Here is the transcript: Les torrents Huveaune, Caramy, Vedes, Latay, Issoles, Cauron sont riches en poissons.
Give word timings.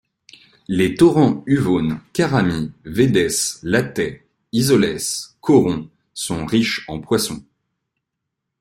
Les 0.67 0.95
torrents 0.95 1.43
Huveaune, 1.45 1.99
Caramy, 2.13 2.71
Vedes, 2.85 3.59
Latay, 3.61 4.25
Issoles, 4.51 4.97
Cauron 5.41 5.91
sont 6.15 6.43
riches 6.47 6.83
en 6.87 6.99
poissons. 7.01 7.45